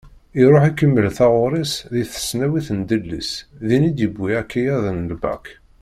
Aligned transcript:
Iruḥ 0.41 0.63
ikemmel 0.69 1.07
taɣuri-s 1.17 1.73
di 1.93 2.03
tesnawit 2.11 2.67
n 2.77 2.79
Delles, 2.89 3.31
din 3.67 3.87
i 3.89 3.91
d-yewwi 3.95 4.29
akayad 4.41 4.85
n 4.97 5.07
lbak. 5.11 5.45